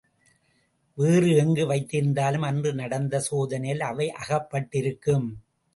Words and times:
வேறு 0.97 1.29
எங்கு 1.35 1.65
வைத்திருந்தாலும் 1.65 2.45
அன்று 2.45 2.73
நடந்த 2.73 3.19
சோதனையில் 3.19 3.81
அவை 3.81 4.13
அகப்பட்டிருக்கும். 4.21 5.29